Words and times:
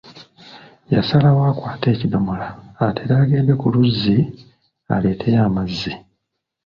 Yasalawo 0.93 1.41
akwate 1.51 1.87
ekidomola 1.91 2.47
atere 2.87 3.13
agende 3.23 3.53
ku 3.61 3.67
luzzi 3.73 4.17
aleeteyo 4.93 5.39
amazzi. 5.49 5.91